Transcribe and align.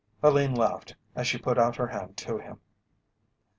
Helene 0.23 0.55
laughed 0.55 0.95
as 1.15 1.27
she 1.27 1.37
put 1.37 1.59
out 1.59 1.75
her 1.75 1.85
hand 1.85 2.17
to 2.17 2.39
him. 2.39 2.59